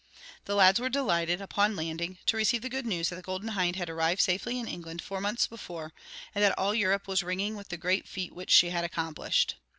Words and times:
The 0.45 0.55
lads 0.55 0.79
were 0.79 0.89
delighted, 0.89 1.41
upon 1.41 1.75
landing, 1.75 2.17
to 2.25 2.35
receive 2.35 2.63
the 2.63 2.81
news 2.81 3.09
that 3.09 3.17
the 3.17 3.21
Golden 3.21 3.49
Hind 3.49 3.75
had 3.75 3.87
arrived 3.87 4.19
safely 4.19 4.57
in 4.57 4.67
England 4.67 4.99
four 5.03 5.21
months 5.21 5.45
before, 5.45 5.93
and 6.33 6.43
that 6.43 6.57
all 6.57 6.73
Europe 6.73 7.07
was 7.07 7.21
ringing 7.21 7.55
with 7.55 7.69
the 7.69 7.77
great 7.77 8.07
feat 8.07 8.33
which 8.33 8.49
she 8.49 8.71
had 8.71 8.83
accomplished. 8.83 9.57